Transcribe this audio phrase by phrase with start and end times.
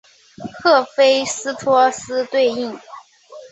[0.63, 2.79] 赫菲斯托斯对应。